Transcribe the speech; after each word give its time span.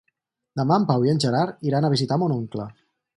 Demà 0.61 0.77
en 0.81 0.87
Pau 0.91 1.05
i 1.07 1.11
en 1.13 1.21
Gerard 1.25 1.61
iran 1.73 1.87
a 1.87 1.91
visitar 1.95 2.17
mon 2.23 2.35
oncle. 2.37 2.67